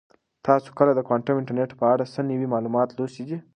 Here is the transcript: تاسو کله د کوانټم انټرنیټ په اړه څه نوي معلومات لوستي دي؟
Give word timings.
تاسو 0.47 0.69
کله 0.77 0.91
د 0.95 0.99
کوانټم 1.07 1.35
انټرنیټ 1.39 1.71
په 1.79 1.85
اړه 1.93 2.03
څه 2.13 2.19
نوي 2.31 2.47
معلومات 2.53 2.89
لوستي 2.97 3.23
دي؟ 3.29 3.37